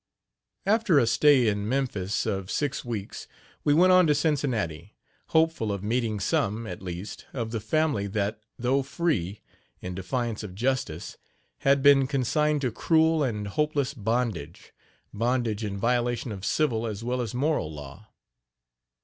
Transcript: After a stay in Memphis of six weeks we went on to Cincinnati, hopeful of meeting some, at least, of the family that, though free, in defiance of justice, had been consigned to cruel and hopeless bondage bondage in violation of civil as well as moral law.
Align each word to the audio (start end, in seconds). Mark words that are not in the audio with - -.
After 0.65 0.97
a 0.97 1.05
stay 1.05 1.47
in 1.47 1.69
Memphis 1.69 2.25
of 2.25 2.49
six 2.49 2.83
weeks 2.83 3.27
we 3.63 3.71
went 3.75 3.93
on 3.93 4.07
to 4.07 4.15
Cincinnati, 4.15 4.95
hopeful 5.27 5.71
of 5.71 5.83
meeting 5.83 6.19
some, 6.19 6.65
at 6.65 6.81
least, 6.81 7.27
of 7.33 7.51
the 7.51 7.59
family 7.59 8.07
that, 8.07 8.41
though 8.57 8.81
free, 8.81 9.41
in 9.79 9.93
defiance 9.93 10.41
of 10.41 10.55
justice, 10.55 11.17
had 11.59 11.83
been 11.83 12.07
consigned 12.07 12.61
to 12.61 12.71
cruel 12.71 13.21
and 13.21 13.49
hopeless 13.49 13.93
bondage 13.93 14.73
bondage 15.13 15.63
in 15.63 15.77
violation 15.77 16.31
of 16.31 16.45
civil 16.45 16.87
as 16.87 17.03
well 17.03 17.21
as 17.21 17.35
moral 17.35 17.71
law. 17.71 18.07